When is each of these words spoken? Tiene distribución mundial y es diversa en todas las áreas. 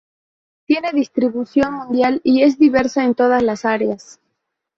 Tiene 0.65 0.93
distribución 0.93 1.75
mundial 1.75 2.21
y 2.23 2.41
es 2.41 2.57
diversa 2.57 3.03
en 3.05 3.13
todas 3.13 3.43
las 3.43 3.65
áreas. 3.65 4.19